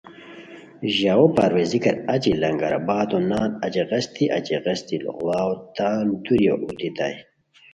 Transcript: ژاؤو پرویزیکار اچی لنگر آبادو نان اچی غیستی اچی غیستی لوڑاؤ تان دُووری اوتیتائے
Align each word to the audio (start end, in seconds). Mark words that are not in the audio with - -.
ژاؤو 0.97 1.25
پرویزیکار 1.37 1.95
اچی 2.13 2.31
لنگر 2.41 2.73
آبادو 2.79 3.17
نان 3.29 3.49
اچی 3.65 3.81
غیستی 3.89 4.25
اچی 4.37 4.55
غیستی 4.65 4.97
لوڑاؤ 5.03 5.51
تان 5.75 6.05
دُووری 6.23 6.47
اوتیتائے 6.65 7.15